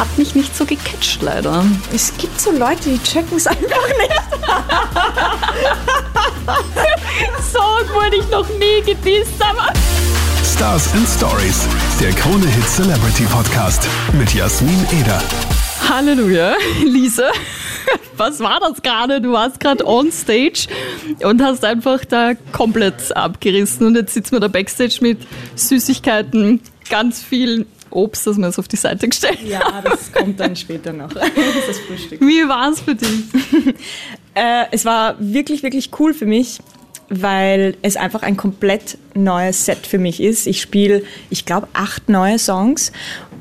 [0.00, 1.62] Hat mich nicht so gecatcht, leider.
[1.94, 4.14] Es gibt so Leute, die checken es einfach nicht.
[7.52, 7.60] so
[7.92, 9.74] wurde ich noch nie gedisst, aber...
[10.42, 11.68] Stars and Stories,
[12.00, 13.86] der Krone Hit Celebrity Podcast
[14.18, 15.22] mit Jasmin Eder.
[15.86, 17.30] Halleluja, Lisa.
[18.16, 19.20] Was war das gerade?
[19.20, 20.66] Du warst gerade on stage
[21.22, 23.88] und hast einfach da komplett abgerissen.
[23.88, 25.18] Und jetzt sitzen wir da backstage mit
[25.56, 30.56] Süßigkeiten, ganz viel Obst, das wir jetzt auf die Seite gestellt Ja, das kommt dann
[30.56, 31.10] später noch.
[31.66, 32.20] Das Frühstück.
[32.20, 33.08] Wie war es für dich?
[34.34, 36.58] äh, es war wirklich, wirklich cool für mich,
[37.08, 40.46] weil es einfach ein komplett neues Set für mich ist.
[40.46, 42.92] Ich spiele, ich glaube, acht neue Songs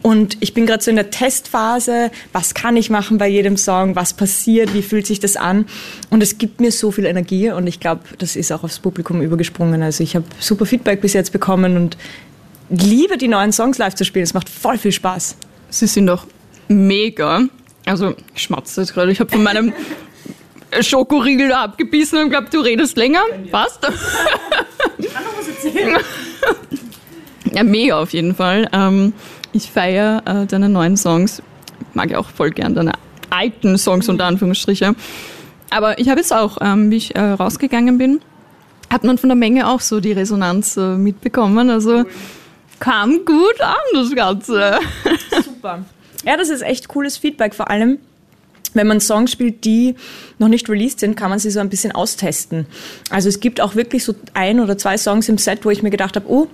[0.02, 3.96] und ich bin gerade so in der Testphase, was kann ich machen bei jedem Song,
[3.96, 5.66] was passiert, wie fühlt sich das an.
[6.10, 9.22] Und es gibt mir so viel Energie und ich glaube, das ist auch aufs Publikum
[9.22, 9.82] übergesprungen.
[9.82, 11.98] Also ich habe super Feedback bis jetzt bekommen und
[12.70, 14.24] liebe die neuen Songs live zu spielen.
[14.24, 15.36] Es macht voll viel Spaß.
[15.70, 16.26] Sie sind doch
[16.68, 17.42] mega.
[17.86, 19.12] Also, ich schmatze jetzt gerade.
[19.12, 19.74] Ich habe von meinem
[20.82, 23.22] Schokoriegel abgebissen und glaube, du redest länger.
[23.52, 23.80] Passt?
[24.98, 25.98] Ich kann noch was erzählen.
[27.52, 28.70] Ja, mega auf jeden Fall.
[28.72, 29.12] Ähm,
[29.54, 31.42] ich feiere äh, deine neuen Songs.
[31.80, 32.92] Ich mag ja auch voll gern deine
[33.32, 34.94] alten Songs unter Anführungsstriche.
[35.72, 38.22] Aber ich habe jetzt auch, ähm, wie ich äh, rausgegangen bin,
[38.92, 41.70] hat man von der Menge auch so die Resonanz äh, mitbekommen.
[41.70, 42.06] Also
[42.80, 44.80] kam gut an, das Ganze.
[45.44, 45.86] Super.
[46.26, 47.56] Ja, das ist echt cooles Feedback.
[47.56, 48.00] Vor allem,
[48.74, 49.96] wenn man Songs spielt, die
[50.38, 52.66] noch nicht released sind, kann man sie so ein bisschen austesten.
[53.10, 55.90] Also es gibt auch wirklich so ein oder zwei Songs im Set, wo ich mir
[55.90, 56.48] gedacht habe, oh,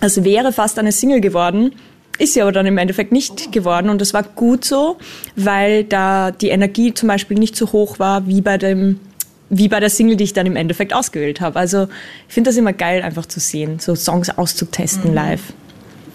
[0.00, 1.72] es wäre fast eine Single geworden.
[2.18, 4.98] Ist sie aber dann im Endeffekt nicht geworden und das war gut so,
[5.34, 9.00] weil da die Energie zum Beispiel nicht so hoch war wie bei dem
[9.54, 11.58] wie bei der Single, die ich dann im Endeffekt ausgewählt habe.
[11.58, 11.86] Also
[12.26, 15.14] ich finde das immer geil, einfach zu sehen, so Songs auszutesten mhm.
[15.14, 15.42] live.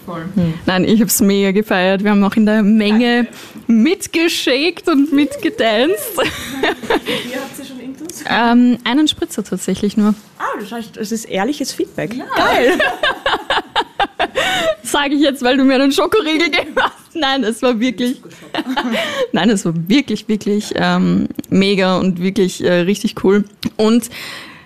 [0.04, 0.24] Voll.
[0.34, 0.54] Hm.
[0.66, 2.02] Nein, ich habe es mega gefeiert.
[2.02, 3.26] Wir haben auch in der Menge
[3.66, 6.16] mitgeschickt und mitgedanced.
[6.16, 8.24] Wie habt ihr schon Intus?
[8.28, 10.14] Ähm, einen Spritzer tatsächlich nur.
[10.38, 12.14] Ah, das heißt, es ist ehrliches Feedback.
[12.14, 12.24] Ja.
[12.34, 12.78] Geil.
[14.90, 17.14] Sage ich jetzt, weil du mir einen Schokoriegel gegeben hast.
[17.14, 18.20] Nein, es war wirklich.
[19.32, 23.44] Nein, es war wirklich, wirklich ähm, mega und wirklich äh, richtig cool.
[23.76, 24.10] Und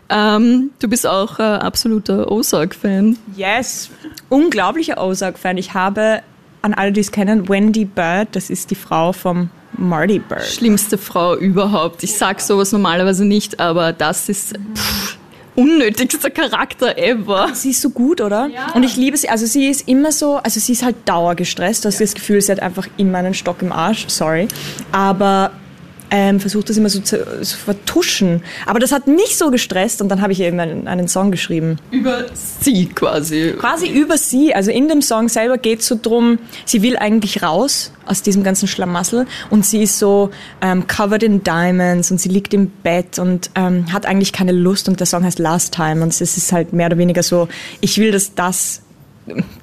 [0.09, 3.17] ähm, du bist auch äh, absoluter Ozark-Fan.
[3.37, 3.91] Yes,
[4.29, 5.57] unglaublicher Ozark-Fan.
[5.57, 6.23] Ich habe,
[6.61, 10.45] an alle, die es kennen, Wendy Bird, das ist die Frau vom Marty Bird.
[10.45, 12.03] Schlimmste Frau überhaupt.
[12.03, 15.12] Ich sag sowas normalerweise nicht, aber das ist pff,
[15.55, 17.51] unnötigster Charakter ever.
[17.55, 18.49] Sie ist so gut, oder?
[18.49, 18.73] Ja.
[18.75, 19.29] Und ich liebe sie.
[19.29, 21.85] Also sie ist immer so, also sie ist halt dauergestresst.
[21.85, 22.07] Du hast ja.
[22.07, 24.07] das Gefühl, sie hat einfach immer einen Stock im Arsch.
[24.09, 24.49] Sorry.
[24.93, 25.53] Aber
[26.15, 28.43] ähm, versucht das immer so zu, zu, vertuschen.
[28.67, 31.79] Aber das hat mich so gestresst und dann habe ich eben einen, einen, Song geschrieben.
[31.91, 32.27] Über
[32.61, 33.55] sie quasi.
[33.59, 34.55] Quasi über sie.
[34.55, 38.45] Also in dem Song selber geht es so drum, sie will eigentlich raus aus diesem
[38.45, 40.31] ganzen Schlamassel und sie ist so
[40.61, 44.89] ähm, covered in diamonds und sie liegt im Bett und ähm, hat eigentlich keine Lust
[44.89, 47.49] und der Song heißt Last Time und es ist halt mehr oder weniger so,
[47.81, 48.83] ich will, dass das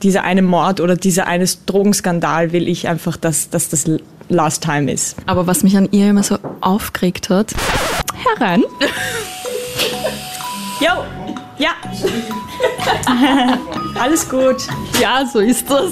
[0.02, 3.86] dieser eine Mord oder dieser eine Drogenskandal will ich einfach, dass, dass das
[4.30, 5.16] Last Time ist.
[5.26, 7.54] Aber was mich an ihr immer so aufgeregt hat,
[8.38, 8.64] herein.
[10.82, 11.04] Jo,
[11.58, 11.72] ja.
[14.00, 14.56] Alles gut.
[15.02, 15.92] Ja, so ist das.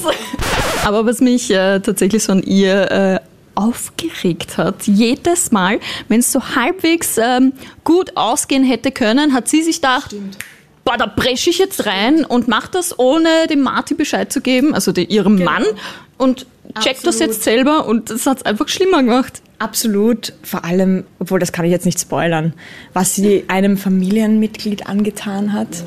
[0.85, 3.19] Aber was mich äh, tatsächlich so an ihr äh,
[3.55, 4.83] aufgeregt hat.
[4.87, 7.51] Jedes Mal, wenn es so halbwegs ähm,
[7.83, 10.37] gut ausgehen hätte können, hat sie sich gedacht, Stimmt
[10.87, 14.73] boah, da presche ich jetzt rein und mache das, ohne dem Marty Bescheid zu geben,
[14.73, 15.51] also die, ihrem genau.
[15.51, 15.65] Mann,
[16.17, 16.45] und
[16.79, 19.41] checkt das jetzt selber und das hat es einfach schlimmer gemacht.
[19.59, 22.53] Absolut, vor allem, obwohl das kann ich jetzt nicht spoilern,
[22.93, 25.83] was sie einem Familienmitglied angetan hat.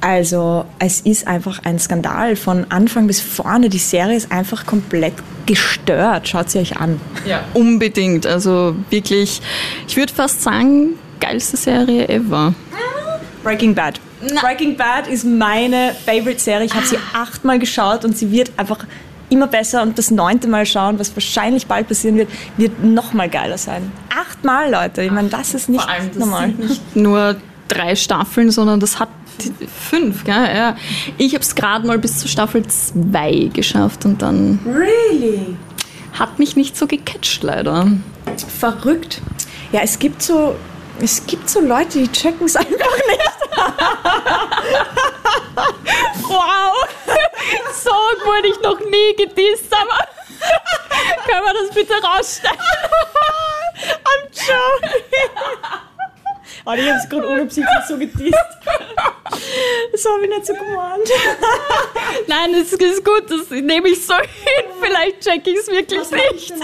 [0.00, 3.68] Also es ist einfach ein Skandal von Anfang bis vorne.
[3.68, 5.12] Die Serie ist einfach komplett
[5.46, 6.26] gestört.
[6.26, 7.00] Schaut sie euch an.
[7.26, 8.26] Ja, unbedingt.
[8.26, 9.42] Also wirklich,
[9.86, 12.54] ich würde fast sagen, geilste Serie ever.
[13.44, 14.00] Breaking Bad.
[14.22, 14.40] Na.
[14.40, 16.66] Breaking Bad ist meine Favorite-Serie.
[16.66, 17.22] Ich habe sie ah.
[17.22, 18.86] achtmal geschaut und sie wird einfach
[19.32, 23.28] immer besser und das neunte Mal schauen, was wahrscheinlich bald passieren wird, wird noch mal
[23.28, 23.90] geiler sein.
[24.14, 25.02] Achtmal, Leute.
[25.02, 26.46] Ich meine, das ist nicht Vor allem, das normal.
[26.48, 27.36] Sind nicht nur
[27.68, 29.08] drei Staffeln, sondern das hat
[29.90, 30.24] fünf.
[30.24, 30.34] Gell?
[30.34, 30.76] Ja.
[31.18, 34.60] Ich habe es gerade mal bis zur Staffel 2 geschafft und dann.
[34.66, 35.56] Really?
[36.12, 37.90] Hat mich nicht so gecatcht, leider.
[38.58, 39.22] Verrückt.
[39.72, 40.54] Ja, es gibt so
[41.02, 43.32] es gibt so Leute, die checken es einfach nicht.
[46.28, 46.88] wow!
[47.74, 50.06] So wurde ich noch nie gedisst, aber
[51.26, 52.56] können wir das bitte rausstellen?
[54.04, 55.91] I'm joking.
[56.64, 58.34] Aber ich habe es gerade unabsichtlich so gedisst.
[59.92, 61.08] Das habe ich nicht so gemeint.
[62.28, 64.64] Nein, es ist gut, das nehme ich so hin.
[64.80, 66.54] Vielleicht check ich es wirklich nicht.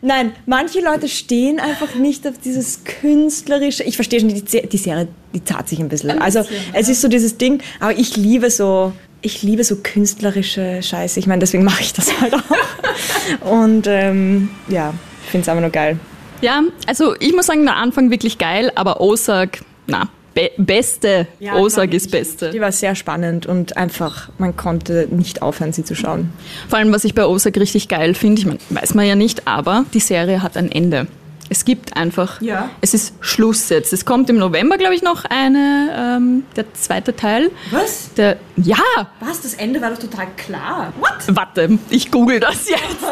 [0.00, 3.84] Nein, manche Leute stehen einfach nicht auf dieses künstlerische.
[3.84, 6.20] Ich verstehe schon, die, die Serie, die zahlt sich ein bisschen.
[6.20, 11.18] Also es ist so dieses Ding, aber ich liebe so, ich liebe so künstlerische Scheiße.
[11.20, 13.46] Ich meine, deswegen mache ich das halt auch.
[13.48, 14.92] Und ähm, ja,
[15.24, 15.98] ich finde es einfach nur geil.
[16.42, 21.26] Ja, also ich muss sagen, der Anfang wirklich geil, aber Ozark, na, be beste.
[21.38, 22.50] Ja, Ozark ist beste.
[22.50, 26.32] Die war sehr spannend und einfach, man konnte nicht aufhören, sie zu schauen.
[26.68, 29.46] Vor allem, was ich bei Ozark richtig geil finde, ich meine, weiß man ja nicht,
[29.46, 31.06] aber die Serie hat ein Ende.
[31.48, 32.70] Es gibt einfach, ja.
[32.80, 33.92] es ist Schluss jetzt.
[33.92, 37.50] Es kommt im November, glaube ich, noch eine, ähm, der zweite Teil.
[37.70, 38.14] Was?
[38.14, 38.78] Der, ja.
[39.20, 39.42] Was?
[39.42, 40.94] Das Ende war doch total klar.
[40.98, 41.36] What?
[41.36, 43.04] Warte, ich google das jetzt.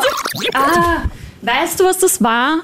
[0.55, 1.03] ah,
[1.43, 2.61] weißt du, was das war?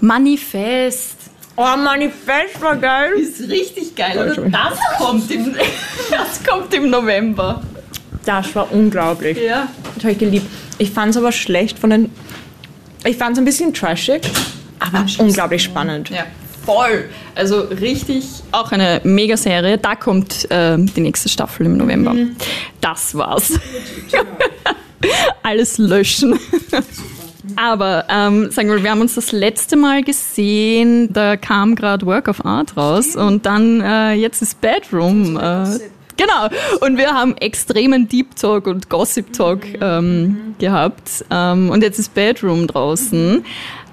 [0.00, 1.16] Manifest.
[1.56, 3.12] Oh, Manifest war geil.
[3.12, 4.18] Ist richtig geil.
[4.18, 4.48] Oder?
[4.50, 5.54] Das, kommt im,
[6.10, 7.62] das kommt im November.
[8.24, 9.38] Das war unglaublich.
[9.38, 9.68] Ja.
[9.94, 10.46] Das habe ich geliebt.
[10.78, 12.10] Ich fand es aber schlecht von den.
[13.04, 14.22] Ich fand es ein bisschen trashig,
[14.80, 16.10] aber Ach, unglaublich spannend.
[16.10, 16.26] Ja.
[16.66, 17.08] Voll.
[17.36, 19.78] Also richtig, auch eine Megaserie.
[19.78, 22.12] Da kommt äh, die nächste Staffel im November.
[22.12, 22.34] Mhm.
[22.80, 23.52] Das war's.
[25.44, 26.38] Alles löschen.
[27.56, 32.28] Aber ähm, sagen wir, wir haben uns das letzte Mal gesehen, da kam gerade Work
[32.28, 35.36] of Art raus und dann äh, jetzt ist Bedroom.
[35.36, 35.78] Äh,
[36.16, 36.48] Genau.
[36.80, 41.24] Und wir haben extremen Deep Talk und Gossip Talk ähm, gehabt.
[41.30, 43.44] Ähm, und jetzt ist Bedroom draußen.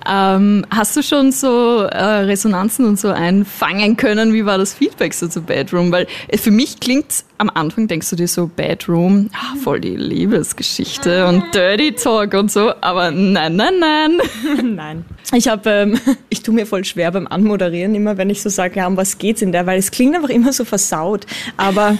[0.07, 4.33] Ähm, hast du schon so äh, Resonanzen und so einfangen können?
[4.33, 5.91] Wie war das Feedback so zu Bedroom?
[5.91, 9.95] Weil äh, für mich klingt am Anfang, denkst du dir so, Bedroom, ah, voll die
[9.95, 14.21] Liebesgeschichte und Dirty Talk und so, aber nein, nein, nein.
[14.75, 15.05] Nein.
[15.33, 18.77] Ich habe, ähm, ich tue mir voll schwer beim Anmoderieren, immer wenn ich so sage,
[18.77, 21.25] ja, um was geht's in der, weil es klingt einfach immer so versaut,
[21.57, 21.97] aber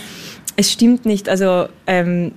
[0.56, 1.30] es stimmt nicht.
[1.30, 2.32] Also, ähm,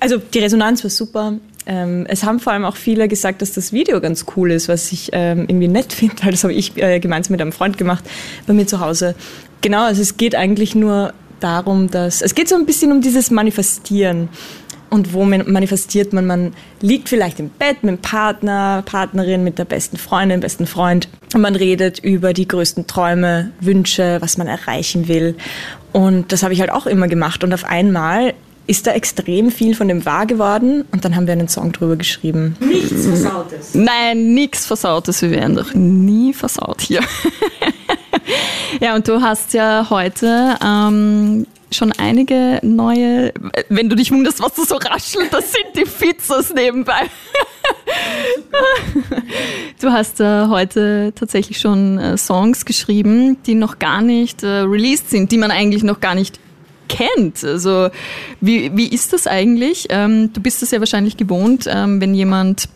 [0.00, 1.34] also die Resonanz war super.
[1.66, 4.92] Ähm, es haben vor allem auch viele gesagt, dass das Video ganz cool ist, was
[4.92, 8.04] ich ähm, irgendwie nett finde, weil das habe ich äh, gemeinsam mit einem Freund gemacht
[8.46, 9.14] bei mir zu Hause.
[9.60, 13.30] Genau, also es geht eigentlich nur darum, dass es geht so ein bisschen um dieses
[13.30, 14.28] Manifestieren.
[14.90, 16.26] Und wo manifestiert man?
[16.26, 21.08] Man liegt vielleicht im Bett mit dem Partner, Partnerin, mit der besten Freundin, besten Freund.
[21.32, 25.36] Und man redet über die größten Träume, Wünsche, was man erreichen will.
[25.92, 27.44] Und das habe ich halt auch immer gemacht.
[27.44, 28.34] Und auf einmal
[28.66, 31.96] ist da extrem viel von dem wahr geworden und dann haben wir einen Song drüber
[31.96, 32.56] geschrieben.
[32.60, 33.74] Nichts Versautes.
[33.74, 35.22] Nein, nichts Versautes.
[35.22, 37.00] Wir wären doch nie versaut hier.
[38.80, 43.32] ja, und du hast ja heute ähm, schon einige neue,
[43.68, 47.10] wenn du dich wunderst, was du so raschelt, das sind die Pizzas nebenbei.
[49.80, 55.10] du hast äh, heute tatsächlich schon äh, Songs geschrieben, die noch gar nicht äh, released
[55.10, 56.38] sind, die man eigentlich noch gar nicht
[56.90, 57.42] kennt.
[57.42, 57.88] Also
[58.40, 59.86] wie, wie ist das eigentlich?
[59.88, 62.68] Ähm, du bist es ja wahrscheinlich gewohnt, ähm, wenn jemand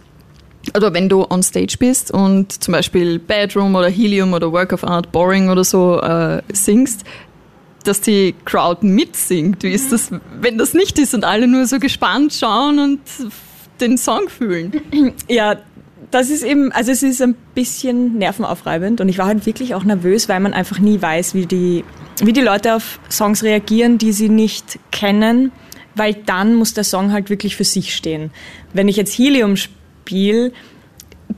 [0.75, 4.83] oder wenn du on stage bist und zum Beispiel Bedroom oder Helium oder Work of
[4.85, 7.05] Art, Boring oder so äh, singst,
[7.85, 9.63] dass die Crowd mitsingt.
[9.63, 13.01] Wie ist das, wenn das nicht ist und alle nur so gespannt schauen und
[13.81, 14.73] den Song fühlen?
[15.29, 15.57] Ja,
[16.15, 19.83] das ist eben, also es ist ein bisschen nervenaufreibend und ich war halt wirklich auch
[19.83, 21.85] nervös, weil man einfach nie weiß, wie die
[22.21, 25.51] wie die Leute auf Songs reagieren, die sie nicht kennen,
[25.97, 28.31] weil dann muss der Song halt wirklich für sich stehen.
[28.73, 30.53] Wenn ich jetzt Helium spiele,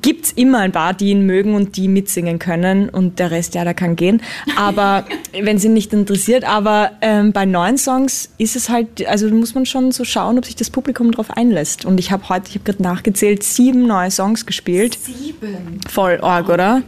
[0.07, 3.65] gibt's immer ein paar, die ihn mögen und die mitsingen können und der Rest, ja,
[3.65, 4.23] der kann gehen.
[4.57, 5.05] Aber
[5.43, 9.67] wenn sie nicht interessiert, aber ähm, bei neuen Songs ist es halt, also muss man
[9.67, 11.85] schon so schauen, ob sich das Publikum darauf einlässt.
[11.85, 14.97] Und ich habe heute, ich habe gerade nachgezählt, sieben neue Songs gespielt.
[14.97, 15.81] Sieben?
[15.91, 16.83] Voll arg, oder?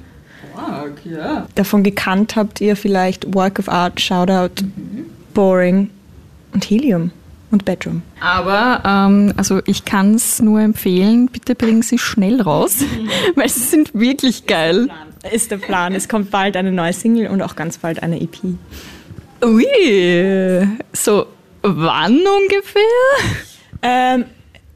[0.53, 1.49] Stark, ja.
[1.57, 5.07] Davon gekannt habt ihr vielleicht Work of Art, Shoutout, mhm.
[5.35, 5.91] Boring
[6.53, 7.11] und Helium
[7.51, 8.03] und Bedroom.
[8.21, 12.79] Aber ähm, also ich kann es nur empfehlen, bitte bringen Sie schnell raus,
[13.35, 14.89] weil sie sind wirklich geil.
[15.33, 15.95] Ist der Plan.
[15.95, 18.37] Es kommt bald eine neue Single und auch ganz bald eine EP.
[19.45, 19.67] Ui,
[20.93, 21.27] so
[21.63, 22.83] wann ungefähr?
[23.83, 24.25] Ähm,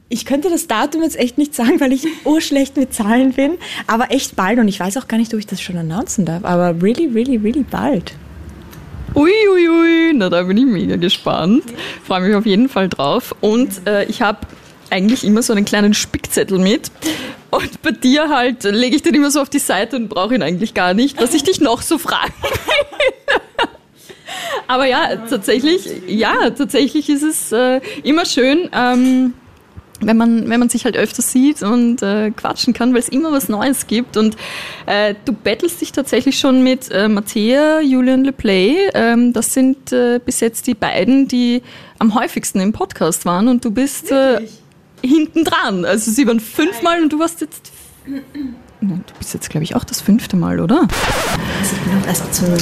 [0.09, 3.53] ich könnte das Datum jetzt echt nicht sagen, weil ich urschlecht mit Zahlen bin,
[3.87, 6.45] aber echt bald und ich weiß auch gar nicht, ob ich das schon announcen darf,
[6.45, 8.13] aber really, really, really bald.
[9.15, 10.13] Uiuiui, ui, ui.
[10.13, 11.63] na da bin ich mega gespannt.
[12.05, 13.35] Freue mich auf jeden Fall drauf.
[13.41, 14.39] Und äh, ich habe
[14.89, 16.91] eigentlich immer so einen kleinen Spickzettel mit.
[17.51, 20.41] Und bei dir halt lege ich den immer so auf die Seite und brauche ihn
[20.41, 23.67] eigentlich gar nicht, was ich dich noch so fragen will.
[24.67, 28.69] Aber ja, tatsächlich, ja, tatsächlich ist es äh, immer schön.
[28.73, 29.33] Ähm,
[30.05, 33.31] wenn man, wenn man sich halt öfter sieht und äh, quatschen kann, weil es immer
[33.31, 34.17] was Neues gibt.
[34.17, 34.35] Und
[34.85, 38.89] äh, du bettelst dich tatsächlich schon mit äh, Mattea, Julian LePlay.
[38.93, 41.61] Ähm, das sind äh, bis jetzt die beiden, die
[41.99, 43.47] am häufigsten im Podcast waren.
[43.47, 44.11] Und du bist.
[44.11, 44.41] Äh,
[45.03, 45.85] hinten dran.
[45.85, 47.71] Also sie waren fünfmal und du warst jetzt.
[48.81, 50.87] Du bist jetzt, glaube ich, auch das fünfte Mal, oder?
[51.59, 52.53] Also ich bin auch erst zum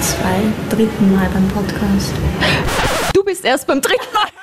[0.00, 2.12] zwei, dritten Mal beim Podcast.
[3.14, 4.33] Du bist erst beim dritten Mal.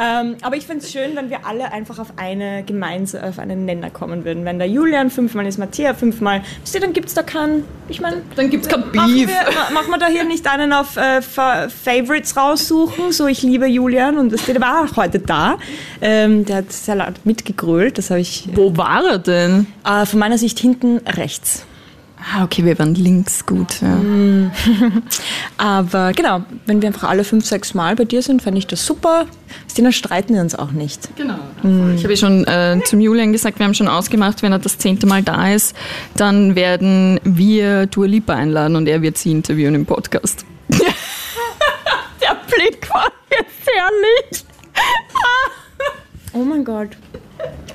[0.00, 3.64] Ähm, aber ich finde es schön, wenn wir alle einfach auf, eine gemeinsam, auf einen
[3.64, 4.44] Nenner kommen würden.
[4.44, 8.00] Wenn der Julian fünfmal ist, Matthias fünfmal, wisst ihr, dann gibt es da keinen, ich
[8.00, 8.22] meine...
[8.36, 9.28] Dann gibt es kein Machen Beef.
[9.28, 13.10] wir, machen wir da hier nicht einen auf äh, Fa- Favorites raussuchen?
[13.10, 15.58] So, ich liebe Julian und das, der war auch heute da.
[16.00, 19.66] Ähm, der hat sehr laut mitgegrölt, das habe ich Wo war er denn?
[19.84, 21.64] äh, von meiner Sicht hinten rechts.
[22.20, 23.80] Ah, okay, wir waren links gut.
[23.80, 23.98] Ja.
[25.56, 28.84] Aber genau, wenn wir einfach alle fünf, sechs Mal bei dir sind, fände ich das
[28.84, 29.26] super.
[29.76, 31.08] Dann streiten wir uns auch nicht.
[31.16, 31.38] Genau.
[31.94, 34.76] Ich habe ja schon äh, zum Julian gesagt, wir haben schon ausgemacht, wenn er das
[34.76, 35.76] zehnte Mal da ist,
[36.16, 40.44] dann werden wir Dua Lipa einladen und er wird sie interviewen im Podcast.
[40.70, 44.44] Der Blick war jetzt herrlich.
[46.32, 46.90] Oh mein Gott.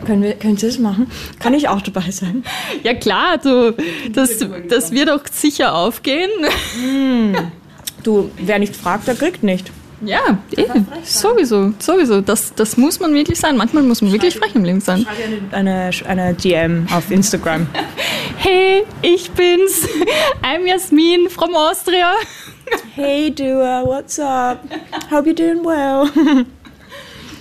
[0.06, 1.10] Können wir, können Sie das machen?
[1.40, 2.44] Kann ich auch dabei sein?
[2.84, 3.76] Ja klar, du,
[4.12, 6.30] das, das wird auch sicher aufgehen.
[8.04, 9.72] Du, wer nicht fragt, der kriegt nicht.
[10.06, 10.66] Ja, eh,
[11.04, 12.20] sowieso, sowieso.
[12.20, 13.56] Das, das muss man wirklich sein.
[13.56, 15.06] Manchmal muss man wirklich frech im Leben sein.
[15.52, 17.68] Eine, eine DM auf Instagram.
[18.36, 19.88] Hey, ich bin's.
[20.42, 22.12] I'm Jasmin from Austria.
[22.94, 24.60] Hey Dua, what's up?
[25.10, 26.10] Hope you're doing well.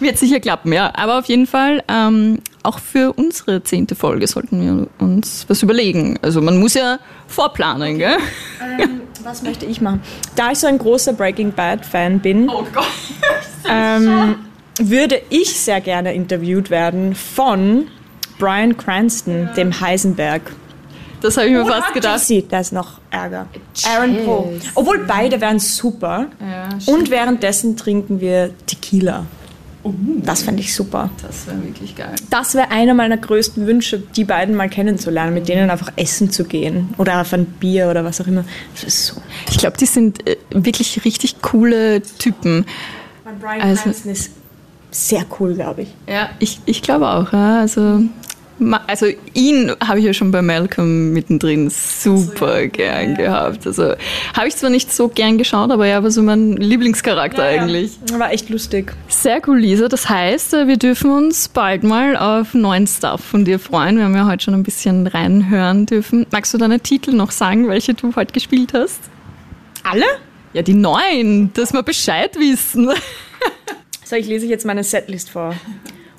[0.01, 0.93] Wird sicher klappen, ja.
[0.95, 6.19] Aber auf jeden Fall, ähm, auch für unsere zehnte Folge sollten wir uns was überlegen.
[6.23, 8.17] Also man muss ja vorplanen, gell?
[9.25, 10.03] Was möchte ich machen?
[10.37, 12.85] Da ich so ein großer Breaking Bad Fan bin, Oh Gott.
[13.69, 14.37] ähm,
[14.81, 17.87] würde ich sehr gerne interviewt werden von
[18.39, 20.43] Brian Cranston, dem Heisenberg.
[21.21, 22.29] Das habe ich mir fast gedacht.
[22.29, 23.47] Jesse, der ist noch Ärger.
[23.87, 24.61] Aaron Paul.
[24.75, 26.27] Obwohl beide wären super.
[26.41, 29.27] Ja, Und währenddessen trinken wir Tequila.
[29.85, 31.11] Das fände ich super.
[31.23, 32.15] das wäre wirklich geil.
[32.31, 36.45] Das wäre einer meiner größten Wünsche, die beiden mal kennenzulernen, mit denen einfach essen zu
[36.45, 36.95] gehen.
[36.99, 38.45] Oder auf ein Bier oder was auch immer.
[38.75, 39.21] Das ist so.
[39.51, 42.65] Ich glaube, die sind äh, wirklich richtig coole Typen.
[43.41, 44.31] Brian Also- ist
[44.93, 45.89] sehr cool, glaube ich.
[46.07, 47.33] Ja, ich, ich glaube auch.
[47.33, 47.61] Ja.
[47.61, 48.03] Also,
[48.87, 53.67] also ihn habe ich ja schon bei Malcolm mittendrin super gern gehabt.
[53.67, 53.95] Also
[54.35, 57.99] habe ich zwar nicht so gern geschaut, aber er war so mein Lieblingscharakter eigentlich.
[58.13, 58.93] War echt lustig.
[59.09, 59.89] Sehr cool, Lisa.
[59.89, 63.97] Das heißt, äh, wir dürfen uns bald mal auf neuen Stuff von dir freuen.
[63.97, 66.27] Wir haben ja heute schon ein bisschen reinhören dürfen.
[66.31, 69.01] Magst du deine Titel noch sagen, welche du heute gespielt hast?
[69.83, 70.05] Alle?
[70.53, 72.91] Ja, die neuen, dass wir Bescheid wissen.
[74.05, 75.55] So, ich lese jetzt meine Setlist vor.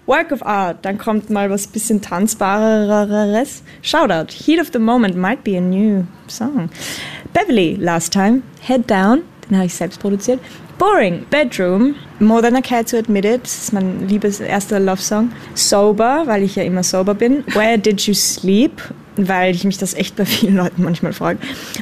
[0.06, 3.64] Work of Art, dann kommt mal was bisschen tanzbareres.
[3.82, 6.70] Shoutout, Heat of the Moment might be a new song.
[7.32, 8.44] Beverly, Last Time.
[8.62, 10.40] Head Down, den habe ich selbst produziert.
[10.78, 15.32] Boring, Bedroom, More Than I Care to Admit It, das ist mein liebes erster Love-Song.
[15.54, 17.46] Sober, weil ich ja immer sober bin.
[17.54, 18.82] Where Did You Sleep,
[19.16, 21.40] weil ich mich das echt bei vielen Leuten manchmal frage.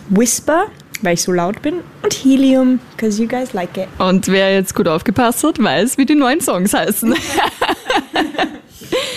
[0.09, 0.65] Whisper,
[1.01, 1.75] weil ich so laut bin.
[2.03, 3.87] Und Helium, because you guys like it.
[3.97, 7.15] Und wer jetzt gut aufgepasst hat, weiß, wie die neuen Songs heißen.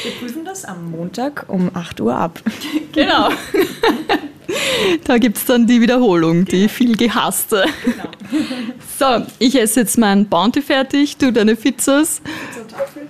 [0.03, 2.41] Wir prüfen das am Montag um 8 Uhr ab.
[2.93, 3.31] Genau.
[5.05, 7.65] Da gibt es dann die Wiederholung, die viel gehasste.
[8.99, 12.21] So, ich esse jetzt meinen Bounty fertig, du deine Pizzas.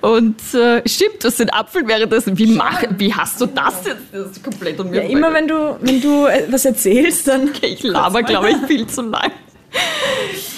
[0.00, 2.38] Und äh, stimmt, das sind Apfel währenddessen.
[2.38, 4.02] Wie, mach, wie hast du das jetzt?
[4.12, 7.50] Das ist komplett mir Ja, immer wenn du, wenn du äh, was erzählst, dann.
[7.62, 9.30] Ich laber, glaube ich, viel zu lang.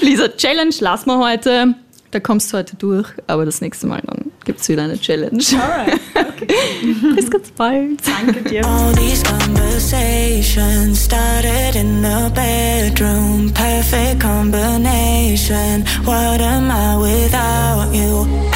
[0.01, 1.75] Lisa, Challenge lassen wir heute.
[2.11, 5.43] Da kommst du heute durch, aber das nächste Mal dann gibt es wieder eine Challenge.
[5.61, 6.01] Alright.
[7.17, 8.01] Bis ganz bald.
[8.07, 8.65] Danke dir.
[8.65, 13.53] All these conversations started in the bedroom.
[13.53, 15.85] Perfect combination.
[16.05, 18.56] What am I without you?